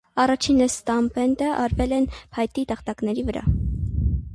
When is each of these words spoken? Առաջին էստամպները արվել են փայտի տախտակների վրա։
Առաջին 0.21 0.63
էստամպները 0.65 1.51
արվել 1.67 1.95
են 2.01 2.11
փայտի 2.21 2.67
տախտակների 2.73 3.31
վրա։ 3.31 3.51